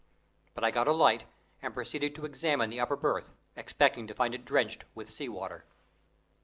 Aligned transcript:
But 0.55 0.63
I 0.63 0.71
got 0.71 0.87
a 0.87 0.93
light 0.93 1.25
and 1.61 1.75
proceeded 1.75 2.15
to 2.15 2.25
examine 2.25 2.71
the 2.71 2.79
upper 2.79 2.95
berth, 2.95 3.29
expecting 3.55 4.07
to 4.07 4.15
find 4.15 4.33
it 4.33 4.45
drenched 4.45 4.83
with 4.95 5.11
sea 5.11 5.29
water. 5.29 5.63